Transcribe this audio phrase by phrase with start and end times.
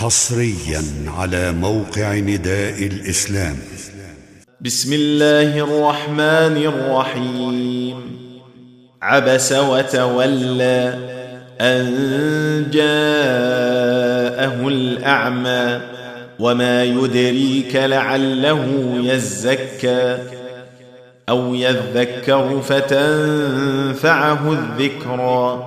[0.00, 0.82] حصريا
[1.18, 3.56] على موقع نداء الإسلام.
[4.60, 7.96] بسم الله الرحمن الرحيم.
[9.02, 10.98] عبس وتولى
[11.60, 11.86] أن
[12.72, 15.80] جاءه الأعمى
[16.38, 20.18] وما يدريك لعله يزكى
[21.28, 25.66] أو يذكر فتنفعه الذكرى.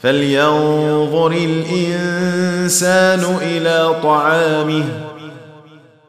[0.00, 4.84] فلينظر الانسان إلى طعامه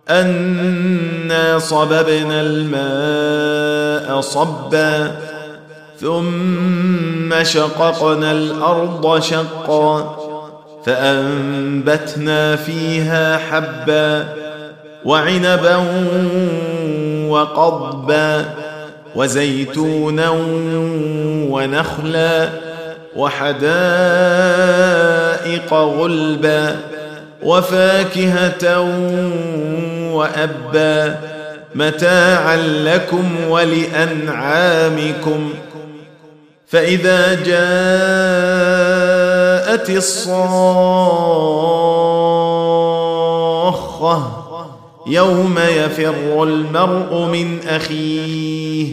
[0.09, 5.16] انا صببنا الماء صبا
[6.00, 10.16] ثم شققنا الأرض شقا
[10.86, 14.34] فانبتنا فيها حبا
[15.06, 15.75] وعنبا
[17.30, 18.46] وقضبا
[19.16, 20.30] وزيتونا
[21.50, 22.69] ونخلا
[23.16, 23.64] وحدائق
[25.74, 26.75] غلبا
[27.44, 28.80] وفاكهة
[30.14, 31.19] وأبا
[31.75, 35.53] متاعا لكم ولأنعامكم.
[36.68, 37.50] فإذا جاءت
[39.90, 40.40] الصاخة
[45.08, 48.88] يوم يفر المرء من أخيه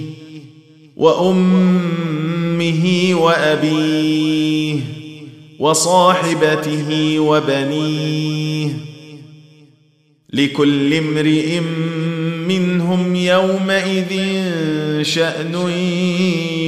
[2.57, 4.81] وامه وأبيه
[5.59, 8.69] وصاحبته وبنيه
[10.33, 11.61] لكل امرئ
[12.49, 14.13] منهم يومئذ
[15.03, 15.55] شأن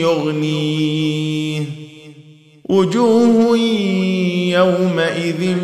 [0.00, 1.65] يغنيه
[2.69, 3.59] وجوه
[4.49, 5.56] يومئذ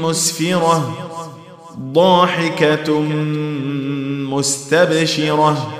[0.00, 0.96] مسفرة
[1.92, 3.00] ضاحكة
[4.30, 5.79] مستبشرة